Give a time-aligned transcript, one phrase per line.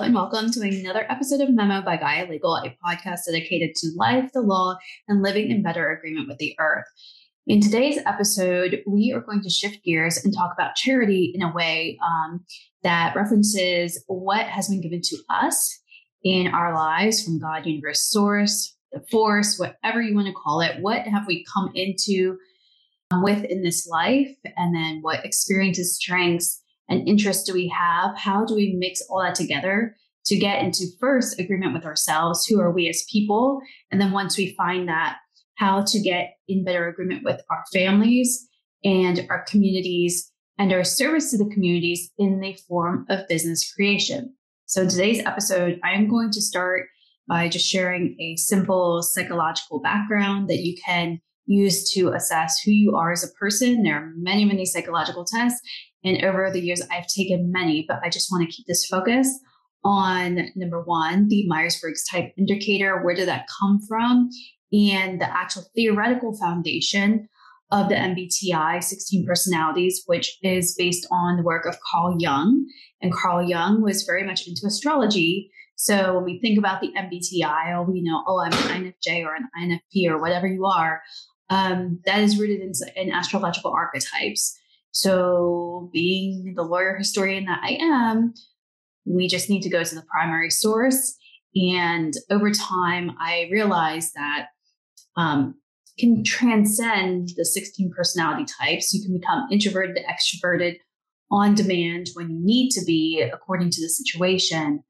[0.00, 4.30] and welcome to another episode of Memo by Gaia Legal, a podcast dedicated to life,
[4.32, 4.76] the law,
[5.08, 6.84] and living in better agreement with the earth.
[7.48, 11.52] In today's episode, we are going to shift gears and talk about charity in a
[11.52, 12.44] way um,
[12.84, 15.80] that references what has been given to us
[16.22, 20.80] in our lives from God, universe, source, the force, whatever you want to call it.
[20.80, 22.38] What have we come into
[23.10, 24.30] um, with in this life?
[24.56, 28.16] And then what experiences, strengths, and interests do we have?
[28.16, 29.96] How do we mix all that together
[30.26, 32.46] to get into first agreement with ourselves?
[32.46, 33.60] Who are we as people?
[33.90, 35.18] And then once we find that,
[35.56, 38.48] how to get in better agreement with our families
[38.84, 44.34] and our communities and our service to the communities in the form of business creation.
[44.66, 46.86] So, in today's episode, I am going to start
[47.28, 52.94] by just sharing a simple psychological background that you can use to assess who you
[52.94, 53.82] are as a person.
[53.82, 55.60] There are many, many psychological tests,
[56.04, 59.28] and over the years, I've taken many, but I just want to keep this focus
[59.84, 63.02] on number one, the Myers Briggs type indicator.
[63.02, 64.30] Where did that come from?
[64.72, 67.28] And the actual theoretical foundation
[67.70, 72.66] of the MBTI 16 personalities, which is based on the work of Carl Jung.
[73.02, 75.50] And Carl Jung was very much into astrology.
[75.76, 79.34] So when we think about the MBTI, or we know, oh, I'm an INFJ or
[79.34, 81.02] an INFP or whatever you are,
[81.50, 84.57] um, that is rooted in, in astrological archetypes.
[85.00, 88.34] So, being the lawyer historian that I am,
[89.04, 91.16] we just need to go to the primary source.
[91.54, 94.48] And over time, I realized that
[95.16, 95.54] um,
[96.00, 98.92] can transcend the 16 personality types.
[98.92, 100.78] You can become introverted, extroverted
[101.30, 104.82] on demand when you need to be, according to the situation.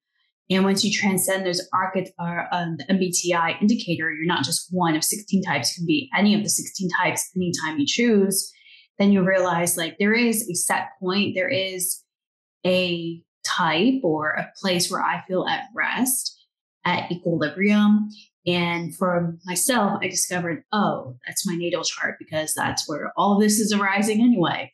[0.48, 4.97] And once you transcend those archetypes, uh, um, the MBTI indicator, you're not just one
[4.97, 8.55] of 16 types, You can be any of the 16 types anytime you choose
[8.99, 12.03] then you realize like there is a set point, there is
[12.67, 16.37] a type or a place where I feel at rest,
[16.85, 18.09] at equilibrium.
[18.47, 23.42] And for myself, I discovered, oh, that's my natal chart because that's where all of
[23.42, 24.73] this is arising anyway.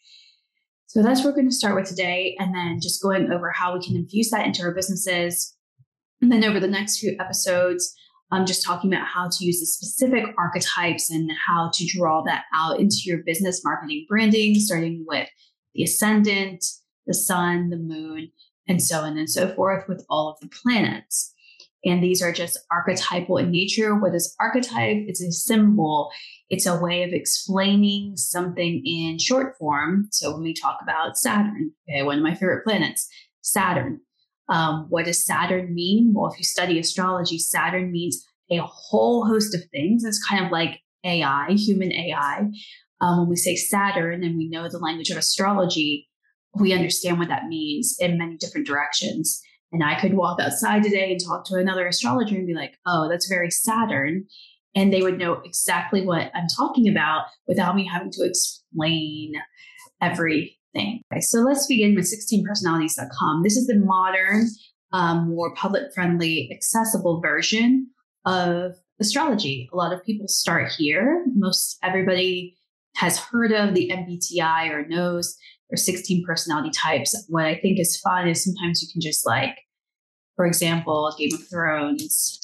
[0.87, 2.37] So that's what we're going to start with today.
[2.39, 5.55] And then just going over how we can infuse that into our businesses.
[6.23, 7.93] And then over the next few episodes,
[8.35, 12.45] um, just talking about how to use the specific archetypes and how to draw that
[12.53, 15.29] out into your business marketing branding, starting with
[15.75, 16.65] the ascendant,
[17.07, 18.31] the sun, the moon,
[18.67, 21.33] and so on and so forth with all of the planets.
[21.85, 23.95] And these are just archetypal in nature.
[23.95, 25.05] What is archetype?
[25.07, 26.11] It's a symbol.
[26.49, 30.09] It's a way of explaining something in short form.
[30.11, 33.07] So when we talk about Saturn, okay, one of my favorite planets,
[33.43, 34.01] Saturn,
[34.49, 36.13] um, what does Saturn mean?
[36.15, 40.05] Well, if you study astrology, Saturn means a whole host of things.
[40.05, 42.49] It's kind of like AI, human AI.
[43.01, 46.09] Um, when we say Saturn and we know the language of astrology,
[46.55, 49.43] we understand what that means in many different directions.
[49.73, 53.09] And I could walk outside today and talk to another astrologer and be like, oh,
[53.09, 54.27] that's very Saturn.
[54.77, 59.35] And they would know exactly what I'm talking about without me having to explain
[60.01, 61.01] every thing.
[61.13, 63.43] Okay, so let's begin with 16personalities.com.
[63.43, 64.49] This is the modern,
[64.93, 67.89] um, more public friendly, accessible version
[68.27, 69.69] of astrology.
[69.73, 71.25] A lot of people start here.
[71.35, 72.57] Most everybody
[72.97, 75.37] has heard of the MBTI or knows
[75.71, 77.25] or 16 personality types.
[77.29, 79.57] What I think is fun is sometimes you can just like,
[80.37, 82.41] for example, Game of Thrones,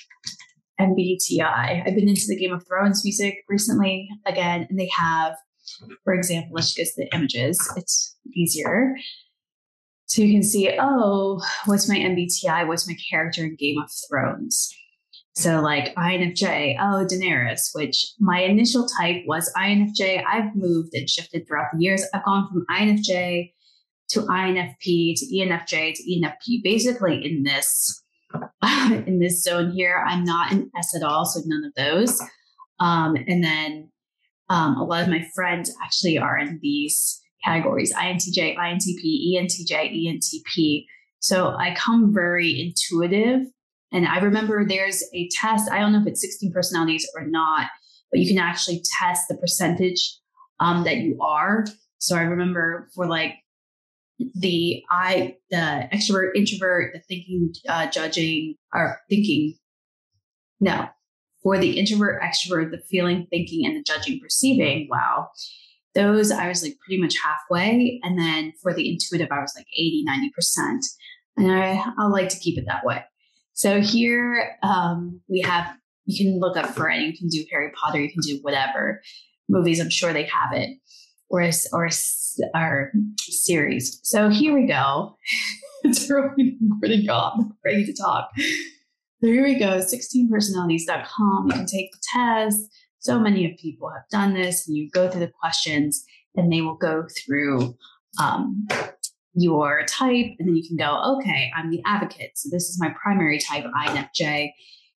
[0.81, 1.87] MBTI.
[1.87, 5.35] I've been into the Game of Thrones music recently again, and they have
[6.05, 7.59] for example, let's just the images.
[7.77, 8.95] It's easier.
[10.07, 12.67] So you can see, oh, what's my MBTI?
[12.67, 14.75] What's my character in Game of Thrones?
[15.35, 20.25] So like INFJ, oh, Daenerys, which my initial type was INFJ.
[20.27, 22.05] I've moved and shifted throughout the years.
[22.13, 23.53] I've gone from INFJ
[24.11, 28.03] to INFP to ENFJ to ENFP, basically in this
[28.91, 30.05] in this zone here.
[30.07, 32.21] I'm not an S at all, so none of those.
[32.81, 33.91] Um, and then
[34.51, 40.85] um, a lot of my friends actually are in these categories INTJ, INTP, ENTJ, ENTP.
[41.21, 43.47] So I come very intuitive.
[43.93, 47.69] And I remember there's a test, I don't know if it's 16 personalities or not,
[48.11, 50.17] but you can actually test the percentage
[50.59, 51.65] um, that you are.
[51.99, 53.37] So I remember for like
[54.35, 59.55] the I, the extrovert, introvert, the thinking, uh, judging, or thinking,
[60.61, 60.89] no,
[61.43, 65.29] for the introvert, extrovert, the feeling, thinking, and the judging, perceiving, wow,
[65.95, 68.01] those I was like pretty much halfway.
[68.03, 70.79] And then for the intuitive, I was like 80, 90%.
[71.37, 73.05] And I, I like to keep it that way.
[73.55, 75.75] So here um, we have,
[76.07, 77.01] you can look up for it.
[77.01, 79.01] You can do Harry Potter, you can do whatever
[79.49, 79.81] movies.
[79.81, 80.79] I'm sure they have it.
[81.29, 81.91] or or a,
[82.55, 84.01] our series.
[84.03, 85.17] So here we go.
[85.85, 87.33] it's really important, y'all.
[87.39, 88.31] I'm ready to talk.
[89.21, 91.47] Here we go, 16personalities.com.
[91.47, 92.59] You can take the test.
[93.01, 96.05] So many of people have done this, and you go through the questions,
[96.37, 97.77] and they will go through
[98.21, 98.67] um,
[99.35, 102.33] your type, and then you can go, okay, I'm the advocate.
[102.35, 104.53] So this is my primary type, INFJ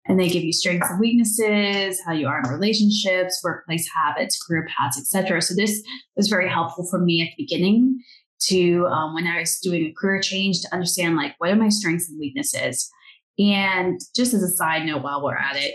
[0.07, 4.67] and they give you strengths and weaknesses, how you are in relationships, workplace habits, career
[4.77, 5.41] paths, etc.
[5.41, 5.83] So this
[6.17, 8.03] was very helpful for me at the beginning
[8.47, 11.69] to um, when I was doing a career change to understand like what are my
[11.69, 12.91] strengths and weaknesses.
[13.39, 15.75] And just as a side note, while we're at it,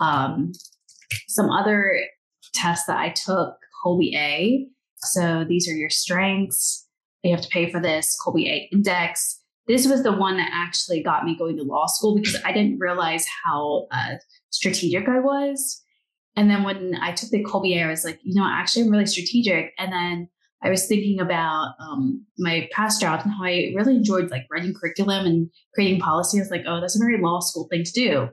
[0.00, 0.52] um,
[1.28, 1.94] some other
[2.54, 4.66] tests that I took, Kolbe A.
[4.98, 6.86] So these are your strengths.
[7.22, 11.02] You have to pay for this Kolbe A index this was the one that actually
[11.02, 14.16] got me going to law school because I didn't realize how uh,
[14.50, 15.82] strategic I was.
[16.36, 19.06] And then when I took the Kolbe I was like, you know, actually, I'm really
[19.06, 19.72] strategic.
[19.78, 20.28] And then
[20.64, 24.72] I was thinking about um, my past jobs and how I really enjoyed like writing
[24.74, 26.38] curriculum and creating policy.
[26.38, 28.28] I was like, oh, that's a very law school thing to do,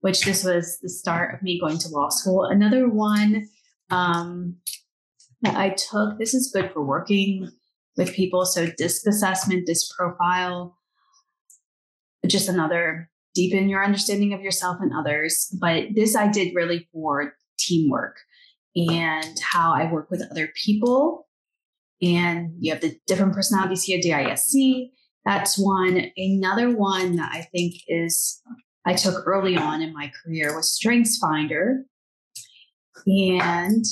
[0.00, 2.44] which this was the start of me going to law school.
[2.44, 3.48] Another one
[3.90, 4.56] um,
[5.42, 7.50] that I took, this is good for working
[7.96, 8.46] with people.
[8.46, 10.78] So disc assessment, disc profile,
[12.26, 15.52] just another deepen your understanding of yourself and others.
[15.60, 18.16] But this I did really for teamwork
[18.76, 21.26] and how I work with other people.
[22.04, 24.52] And you have the different personalities here, DISC.
[25.24, 26.10] That's one.
[26.16, 28.42] Another one that I think is
[28.84, 31.84] I took early on in my career was Strengths Finder.
[33.06, 33.84] And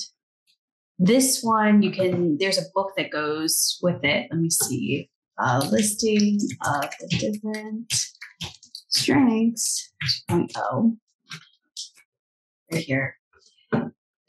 [0.98, 4.28] this one, you can, there's a book that goes with it.
[4.30, 5.08] Let me see.
[5.38, 7.92] A listing of the different
[8.88, 9.90] strengths
[10.30, 10.96] 2.0
[12.70, 13.16] right here.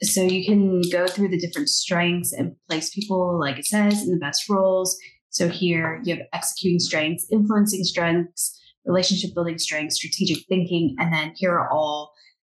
[0.04, 4.10] So you can go through the different strengths and place people, like it says, in
[4.10, 4.96] the best roles.
[5.30, 11.32] So here you have executing strengths, influencing strengths, relationship building strengths, strategic thinking, and then
[11.34, 12.12] here are all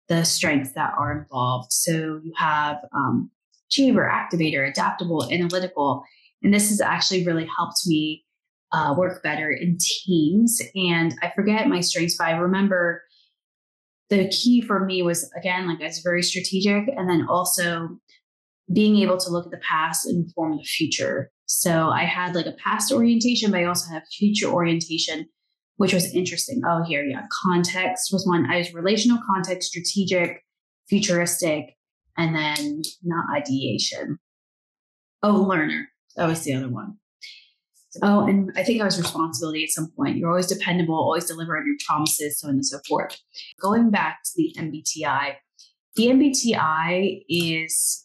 [0.09, 1.71] the strengths that are involved.
[1.71, 3.31] So you have um,
[3.69, 6.03] achiever, activator, adaptable, analytical.
[6.43, 8.23] And this has actually really helped me
[8.71, 10.61] uh, work better in teams.
[10.75, 13.03] And I forget my strengths, but I remember
[14.09, 17.99] the key for me was again, like I was very strategic and then also
[18.73, 21.31] being able to look at the past and form the future.
[21.45, 25.27] So I had like a past orientation, but I also have future orientation,
[25.77, 26.61] which was interesting.
[26.67, 27.23] Oh, here, yeah.
[27.45, 28.49] Context was one.
[28.49, 30.43] I was relational context, strategic,
[30.89, 31.75] futuristic,
[32.17, 34.19] and then not ideation.
[35.23, 35.87] Oh, learner.
[36.17, 36.97] That was the other one.
[38.01, 40.17] Oh, and I think I was responsibility at some point.
[40.17, 43.19] You're always dependable, always deliver on your promises, so on and so forth.
[43.59, 45.35] Going back to the MBTI,
[45.95, 48.03] the MBTI is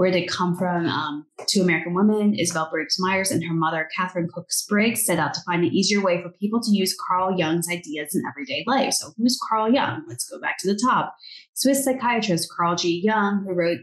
[0.00, 0.86] where they come from.
[0.86, 5.34] Um, two American women, Isabel Briggs Myers and her mother, Katharine Cook Briggs, set out
[5.34, 8.94] to find an easier way for people to use Carl Jung's ideas in everyday life.
[8.94, 10.02] So, who's Carl Jung?
[10.08, 11.14] Let's go back to the top.
[11.52, 13.02] Swiss psychiatrist Carl G.
[13.04, 13.80] Jung, who wrote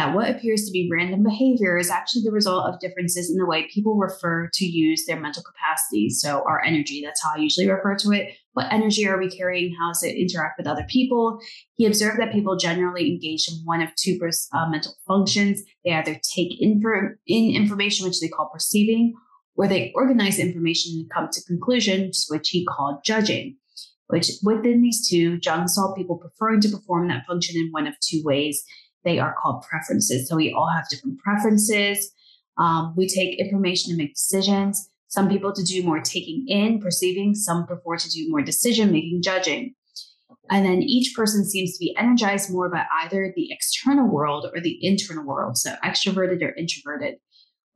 [0.00, 3.44] that what appears to be random behavior is actually the result of differences in the
[3.44, 6.22] way people refer to use their mental capacities.
[6.22, 8.34] So, our energy, that's how I usually refer to it.
[8.54, 9.74] What energy are we carrying?
[9.78, 11.38] How does it interact with other people?
[11.76, 14.18] He observed that people generally engage in one of two
[14.54, 15.62] uh, mental functions.
[15.84, 16.80] They either take in,
[17.26, 19.12] in information, which they call perceiving,
[19.54, 23.58] or they organize information and come to conclusions, which he called judging.
[24.06, 27.94] Which within these two, Jung saw people preferring to perform that function in one of
[28.00, 28.64] two ways
[29.04, 30.28] they are called preferences.
[30.28, 32.12] So we all have different preferences.
[32.58, 34.90] Um, we take information to make decisions.
[35.08, 37.34] Some people to do more taking in, perceiving.
[37.34, 39.74] Some prefer to do more decision making, judging.
[40.50, 44.60] And then each person seems to be energized more by either the external world or
[44.60, 45.56] the internal world.
[45.56, 47.16] So extroverted or introverted.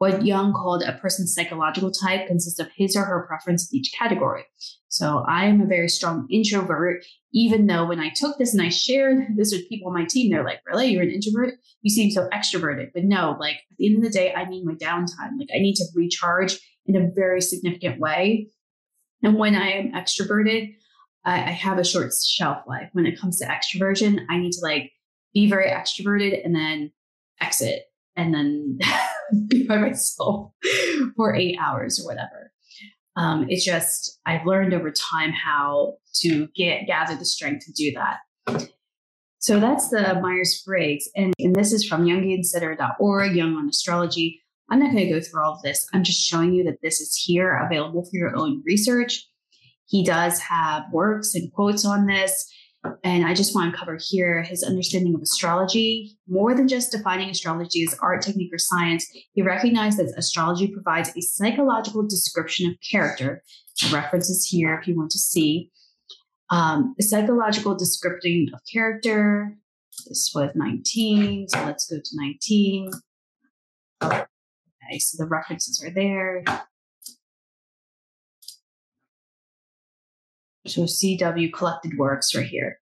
[0.04, 3.90] What Jung called a person's psychological type consists of his or her preference in each
[3.99, 4.44] category.
[4.88, 8.68] So I am a very strong introvert, even though when I took this and I
[8.68, 11.54] shared this with people on my team, they're like, really, you're an introvert?
[11.80, 12.90] You seem so extroverted.
[12.92, 15.38] But no, like at the end of the day, I need my downtime.
[15.38, 18.49] Like I need to recharge in a very significant way.
[19.23, 20.75] And when I am extroverted,
[21.25, 22.90] I, I have a short shelf life.
[22.92, 24.92] When it comes to extroversion, I need to like
[25.32, 26.92] be very extroverted and then
[27.40, 27.84] exit
[28.16, 28.78] and then
[29.49, 30.52] be by myself
[31.16, 32.52] for eight hours or whatever.
[33.16, 37.93] Um, it's just I've learned over time how to get gather the strength to do
[37.93, 38.69] that.
[39.38, 44.40] So that's the Myers Briggs, and, and this is from JungianCenter.org, Jung on Astrology.
[44.71, 45.87] I'm not going to go through all of this.
[45.93, 49.28] I'm just showing you that this is here available for your own research.
[49.87, 52.50] He does have works and quotes on this.
[53.03, 56.19] And I just want to cover here his understanding of astrology.
[56.29, 61.11] More than just defining astrology as art, technique, or science, he recognized that astrology provides
[61.17, 63.43] a psychological description of character.
[63.93, 65.71] References here if you want to see.
[66.50, 69.57] Um, psychological description of character.
[70.07, 72.91] This was 19, so let's go to 19.
[74.03, 76.45] Okay, so the references are there.
[80.66, 82.78] So CW collected works right here.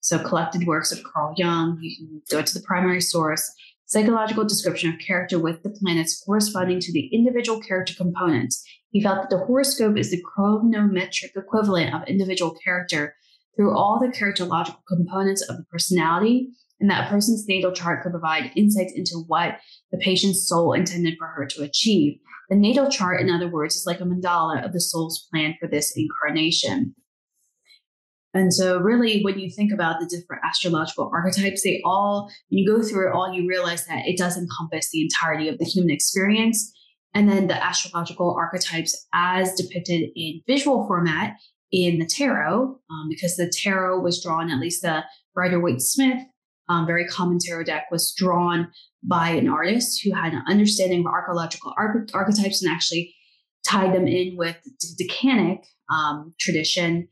[0.00, 1.78] So collected works of Carl Jung.
[1.80, 3.50] You can go to the primary source.
[3.84, 8.64] Psychological description of character with the planets corresponding to the individual character components.
[8.90, 13.14] He felt that the horoscope is the chronometric equivalent of individual character
[13.54, 16.48] through all the characterological components of the personality,
[16.80, 19.58] and that a person's natal chart could provide insights into what
[19.92, 22.18] the patient's soul intended for her to achieve.
[22.48, 25.68] The natal chart, in other words, is like a mandala of the soul's plan for
[25.68, 26.94] this incarnation.
[28.34, 32.66] And so, really, when you think about the different astrological archetypes, they all, when you
[32.66, 35.90] go through it all, you realize that it does encompass the entirety of the human
[35.90, 36.72] experience.
[37.14, 41.36] And then the astrological archetypes, as depicted in visual format
[41.72, 45.02] in the tarot, um, because the tarot was drawn, at least the
[45.34, 46.22] Rider Waite Smith,
[46.68, 48.68] um, very common tarot deck, was drawn
[49.02, 53.14] by an artist who had an understanding of archaeological arch- archetypes and actually
[53.66, 57.08] tied them in with the Decanic um, tradition.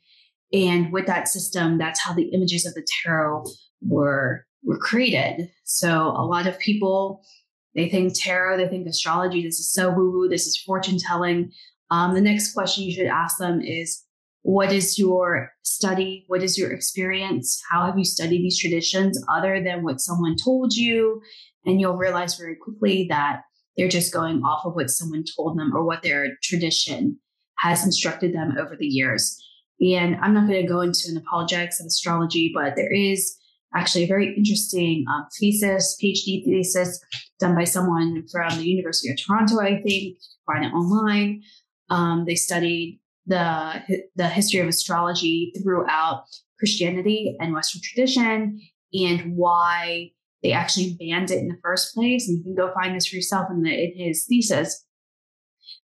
[0.53, 3.45] And with that system, that's how the images of the tarot
[3.81, 5.51] were were created.
[5.65, 7.23] So a lot of people
[7.75, 9.43] they think tarot, they think astrology.
[9.43, 10.29] This is so woo woo.
[10.29, 11.51] This is fortune telling.
[11.91, 14.04] Um, the next question you should ask them is,
[14.45, 16.25] what is your study?
[16.27, 17.63] What is your experience?
[17.71, 21.23] How have you studied these traditions other than what someone told you?
[21.65, 23.41] And you'll realize very quickly that
[23.77, 27.19] they're just going off of what someone told them or what their tradition
[27.61, 29.35] has instructed them over the years.
[29.81, 33.35] And I'm not going to go into an apologetics of astrology, but there is
[33.75, 37.03] actually a very interesting um, thesis, PhD thesis
[37.41, 40.19] done by someone from the University of Toronto, I think.
[40.45, 41.43] Find it online.
[41.89, 43.83] Um, they studied the
[44.16, 46.25] the history of astrology throughout
[46.59, 48.61] Christianity and Western tradition,
[48.93, 50.11] and why
[50.43, 52.28] they actually banned it in the first place.
[52.28, 54.85] And you can go find this for yourself in, the, in his thesis.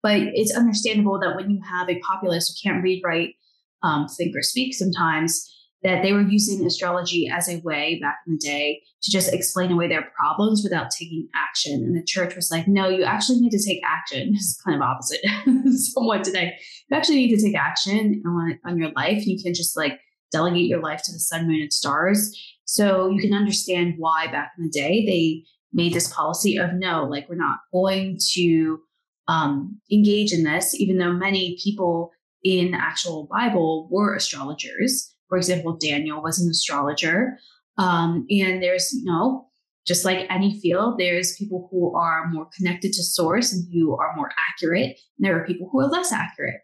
[0.04, 3.36] But it's understandable that when you have a populace who can't read, write,
[3.82, 5.50] um, think, or speak sometimes,
[5.84, 9.72] that they were using astrology as a way back in the day to just explain
[9.72, 11.74] away their problems without taking action.
[11.74, 14.34] And the church was like, no, you actually need to take action.
[14.36, 15.22] It's kind of opposite
[15.78, 16.54] somewhat today.
[16.90, 19.26] You actually need to take action on, on your life.
[19.26, 20.00] You can just like
[20.32, 22.38] delegate your life to the sun, moon, and stars.
[22.66, 27.06] So you can understand why back in the day they made this policy of no,
[27.06, 28.80] like we're not going to
[29.28, 32.12] um, engage in this, even though many people
[32.44, 35.14] in the actual Bible were astrologers.
[35.32, 37.38] For example, Daniel was an astrologer.
[37.78, 39.48] Um, and there's, you know,
[39.88, 44.14] just like any field, there's people who are more connected to source and who are
[44.14, 45.00] more accurate.
[45.18, 46.60] And there are people who are less accurate.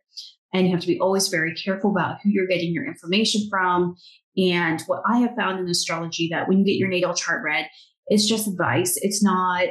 [0.54, 3.96] And you have to be always very careful about who you're getting your information from.
[4.36, 7.70] And what I have found in astrology that when you get your natal chart read,
[8.08, 9.00] it's just advice.
[9.02, 9.64] It's not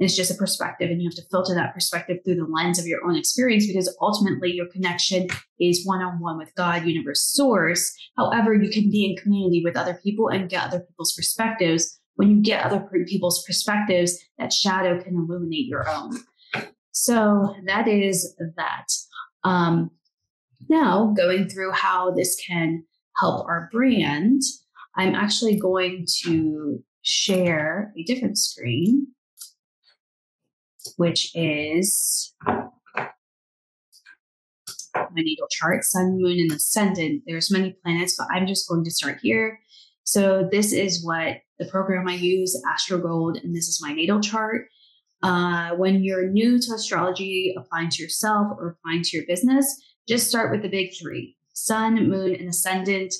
[0.00, 2.86] it's just a perspective, and you have to filter that perspective through the lens of
[2.86, 5.28] your own experience because ultimately your connection
[5.60, 7.94] is one on one with God, universe, source.
[8.16, 12.00] However, you can be in community with other people and get other people's perspectives.
[12.14, 16.18] When you get other people's perspectives, that shadow can illuminate your own.
[16.92, 18.86] So that is that.
[19.44, 19.90] Um,
[20.70, 22.84] now, going through how this can
[23.18, 24.40] help our brand,
[24.96, 29.06] I'm actually going to share a different screen
[30.96, 32.34] which is
[34.94, 37.22] my natal chart, sun, moon, and ascendant.
[37.26, 39.60] There's many planets, but I'm just going to start here.
[40.04, 44.66] So this is what the program I use, AstroGold, and this is my natal chart.
[45.22, 49.66] Uh, when you're new to astrology, applying to yourself or applying to your business,
[50.08, 53.12] just start with the big three sun, moon, and ascendant.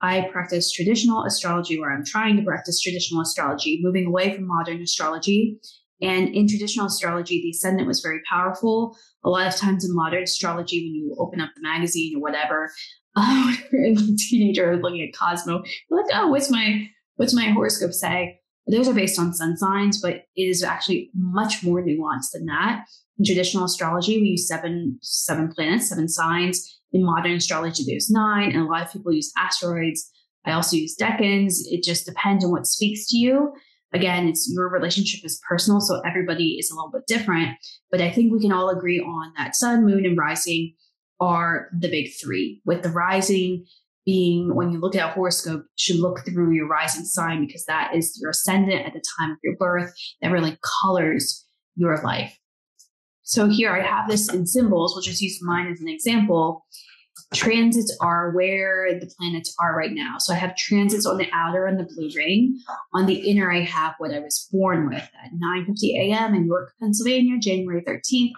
[0.00, 4.80] I practice traditional astrology, where I'm trying to practice traditional astrology, moving away from modern
[4.80, 5.58] astrology
[6.02, 8.96] and in traditional astrology, the ascendant was very powerful.
[9.24, 12.72] A lot of times in modern astrology, when you open up the magazine or whatever,
[13.16, 17.92] uh, when a teenager looking at Cosmo, you're like, oh, what's my what's my horoscope
[17.92, 18.40] say?
[18.66, 22.84] Those are based on sun signs, but it is actually much more nuanced than that.
[23.18, 26.78] In traditional astrology, we use seven seven planets, seven signs.
[26.92, 30.10] In modern astrology, there's nine, and a lot of people use asteroids.
[30.44, 31.58] I also use decans.
[31.66, 33.52] It just depends on what speaks to you
[33.92, 37.56] again, it's your relationship is personal, so everybody is a little bit different.
[37.90, 40.74] But I think we can all agree on that sun, moon, and rising
[41.20, 43.66] are the big three, with the rising
[44.06, 47.94] being when you look at a horoscope, should look through your rising sign because that
[47.94, 49.92] is your ascendant at the time of your birth
[50.22, 52.36] that really colors your life.
[53.22, 54.94] So here I have this in symbols.
[54.94, 56.64] We'll just use mine as an example.
[57.34, 60.16] Transits are where the planets are right now.
[60.18, 62.58] So I have transits on the outer and the blue ring.
[62.94, 66.34] On the inner, I have what I was born with at 9:50 a.m.
[66.34, 68.32] in York, Pennsylvania, January 13th,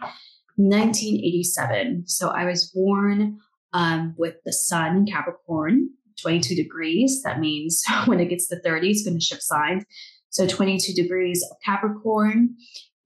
[0.56, 2.04] 1987.
[2.06, 3.38] So I was born
[3.72, 5.88] um, with the sun in Capricorn,
[6.20, 7.22] 22 degrees.
[7.24, 9.84] That means when it gets to 30, it's going to shift signs.
[10.30, 12.56] So 22 degrees of Capricorn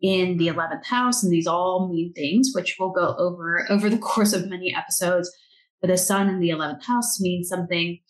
[0.01, 1.23] in the 11th house.
[1.23, 5.31] And these all mean things, which we'll go over over the course of many episodes.
[5.87, 8.01] But the sun in the 11th house means something.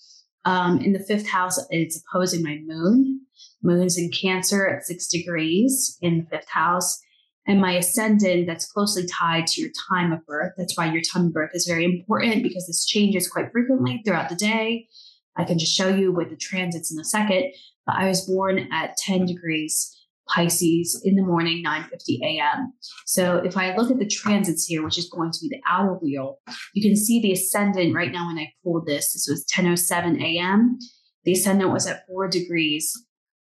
[0.46, 3.20] Um, in the fifth house, it's opposing my moon.
[3.62, 6.98] Moon's in Cancer at six degrees in the fifth house
[7.46, 10.52] and my ascendant that's closely tied to your time of birth.
[10.56, 14.30] That's why your time of birth is very important because this changes quite frequently throughout
[14.30, 14.88] the day.
[15.36, 17.52] I can just show you with the transits in a second,
[17.84, 19.94] but I was born at 10 degrees
[20.28, 22.72] Pisces in the morning, 9:50 a.m.
[23.06, 25.94] So if I look at the transits here, which is going to be the outer
[25.94, 26.38] wheel,
[26.74, 29.12] you can see the ascendant right now when I pulled this.
[29.12, 30.78] This was 10:07 a.m.
[31.24, 32.92] The ascendant was at four degrees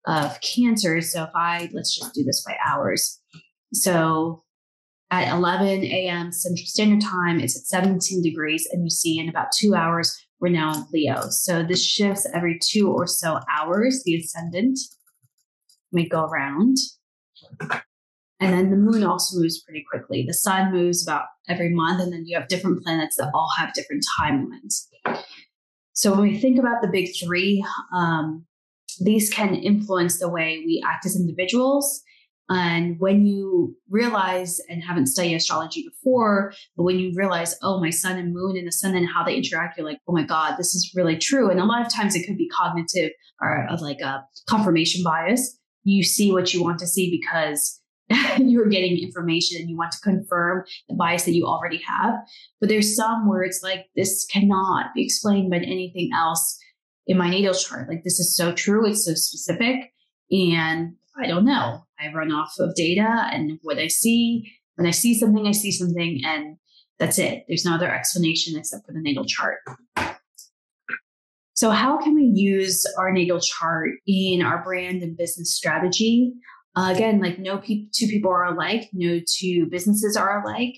[0.08, 1.01] of Cancer.
[1.01, 3.20] So if I let's just do this by hours.
[3.74, 4.44] So
[5.12, 6.32] at 11 a.m.
[6.32, 10.50] Central Standard Time, it's at 17 degrees, and you see in about two hours, we're
[10.50, 11.30] now in Leo.
[11.30, 14.77] So this shifts every two or so hours, the ascendant
[15.96, 16.78] may go around.
[18.40, 20.25] And then the moon also moves pretty quickly.
[20.28, 23.74] The sun moves about every month, and then you have different planets that all have
[23.74, 24.88] different timelines.
[25.94, 28.46] So when we think about the big three, um,
[29.00, 32.04] these can influence the way we act as individuals
[32.50, 37.90] and when you realize and haven't studied astrology before, but when you realize, oh, my
[37.90, 40.56] sun and moon and the sun and how they interact, you're like, oh my God,
[40.58, 41.50] this is really true.
[41.50, 43.12] And a lot of times it could be cognitive
[43.42, 45.60] or like a confirmation bias.
[45.86, 47.80] You see what you want to see because
[48.38, 52.15] you're getting information and you want to confirm the bias that you already have.
[52.60, 56.60] But there's some where it's like, this cannot be explained by anything else
[57.08, 57.88] in my natal chart.
[57.89, 58.86] Like, this is so true.
[58.86, 59.94] It's so specific.
[60.31, 61.86] And I don't know.
[62.00, 64.51] I run off of data and what I see.
[64.75, 66.57] When I see something, I see something, and
[67.00, 67.46] that's it.
[67.48, 69.60] There's no other explanation except for the natal chart.
[71.66, 76.32] So, how can we use our natal chart in our brand and business strategy?
[76.75, 80.75] Uh, again, like no pe- two people are alike, no two businesses are alike.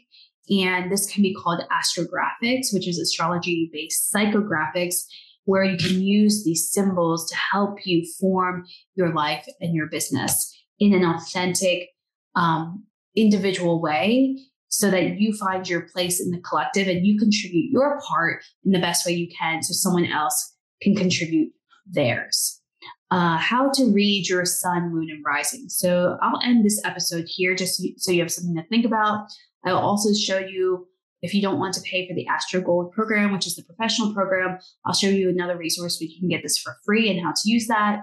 [0.50, 4.96] And this can be called astrographics, which is astrology based psychographics
[5.44, 8.64] where you can use these symbols to help you form
[8.96, 11.90] your life and your business in an authentic,
[12.38, 17.72] um, individual way so that you find your place in the collective and you contribute
[17.74, 21.52] your part in the best way you can so someone else can contribute
[21.86, 22.62] theirs.
[23.10, 25.70] Uh, how to read your sun, moon, and rising.
[25.70, 29.28] So I'll end this episode here just so you have something to think about.
[29.66, 30.88] I'll also show you
[31.22, 34.14] if you don't want to pay for the Astro Gold program, which is the professional
[34.14, 37.32] program, I'll show you another resource where you can get this for free and how
[37.32, 38.02] to use that.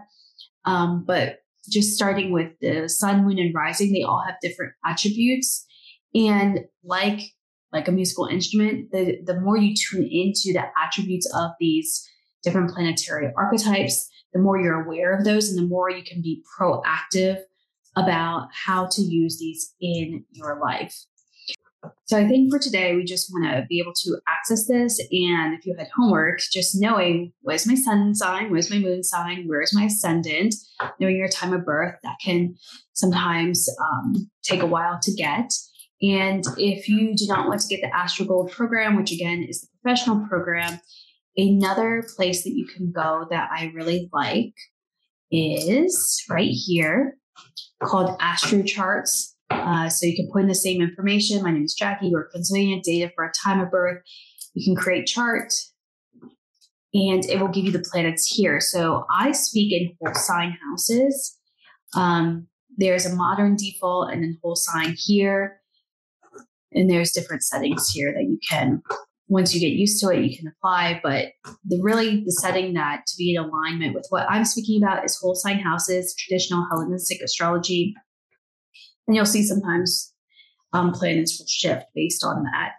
[0.65, 5.67] Um, but just starting with the sun, moon, and rising, they all have different attributes.
[6.15, 7.21] And like
[7.73, 12.09] like a musical instrument, the, the more you tune into the attributes of these
[12.45, 16.43] different planetary archetypes, the more you're aware of those and the more you can be
[16.59, 17.39] proactive
[17.97, 21.05] about how to use these in your life.
[22.07, 24.99] So I think for today, we just want to be able to access this.
[24.99, 29.45] And if you had homework, just knowing where's my sun sign, where's my moon sign,
[29.47, 30.55] where's my ascendant,
[30.99, 32.57] knowing your time of birth, that can
[32.95, 35.53] sometimes um, take a while to get.
[36.03, 39.63] And if you do not want to get the Astro Gold program, which again is
[39.63, 40.81] the professional program,
[41.37, 44.55] another place that you can go that I really like
[45.31, 47.17] is right here
[47.83, 51.43] called Astro Charts uh, so you can put in the same information.
[51.43, 54.03] My name is Jackie, York, Pennsylvania, data for a time of birth.
[54.55, 55.53] You can create chart
[56.95, 58.61] and it will give you the planets here.
[58.61, 61.39] So I speak in whole sign houses.
[61.97, 65.61] Um, there's a modern default and then whole sign here.
[66.73, 68.83] And there's different settings here that you can,
[69.29, 71.01] once you get used to it, you can apply.
[71.03, 71.33] But
[71.65, 75.17] the really the setting that to be in alignment with what I'm speaking about is
[75.17, 77.95] whole sign houses, traditional Hellenistic astrology
[79.07, 80.13] and you'll see sometimes
[80.73, 82.73] um, planets will shift based on that.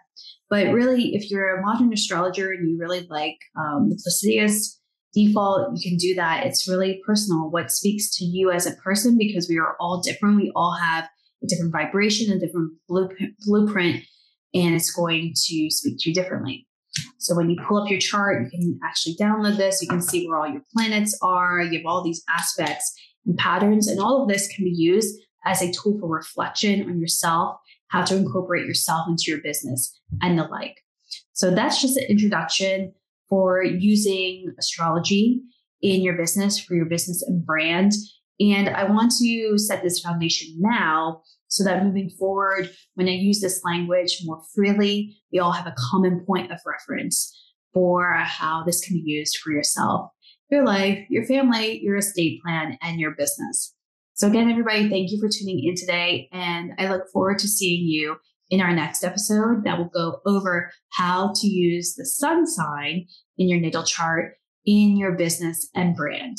[0.48, 4.80] But really, if you're a modern astrologer and you really like um, the Placidus
[5.12, 6.46] default, you can do that.
[6.46, 10.36] It's really personal what speaks to you as a person because we are all different.
[10.36, 11.08] We all have
[11.42, 14.04] a different vibration, a different blueprint,
[14.56, 16.66] and it's going to speak to you differently.
[17.18, 19.82] So when you pull up your chart, you can actually download this.
[19.82, 21.60] You can see where all your planets are.
[21.60, 22.90] You have all these aspects
[23.26, 25.14] and patterns, and all of this can be used
[25.44, 27.56] as a tool for reflection on yourself,
[27.88, 30.76] how to incorporate yourself into your business, and the like.
[31.34, 32.92] So that's just an introduction
[33.28, 35.42] for using astrology
[35.82, 37.92] in your business for your business and brand.
[38.40, 43.40] And I want to set this foundation now so that moving forward, when I use
[43.40, 47.32] this language more freely, we all have a common point of reference
[47.72, 50.10] for how this can be used for yourself,
[50.50, 53.74] your life, your family, your estate plan, and your business.
[54.14, 56.28] So, again, everybody, thank you for tuning in today.
[56.32, 58.16] And I look forward to seeing you
[58.48, 63.06] in our next episode that will go over how to use the sun sign
[63.36, 66.38] in your natal chart in your business and brand.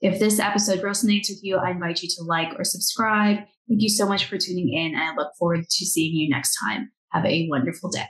[0.00, 3.38] If this episode resonates with you, I invite you to like or subscribe.
[3.68, 4.94] Thank you so much for tuning in.
[4.94, 6.90] And I look forward to seeing you next time.
[7.12, 8.06] Have a wonderful day.